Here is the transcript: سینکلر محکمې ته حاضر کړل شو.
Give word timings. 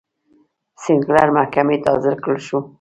سینکلر 0.83 1.27
محکمې 1.37 1.77
ته 1.83 1.89
حاضر 1.93 2.15
کړل 2.23 2.39
شو. 2.47 2.57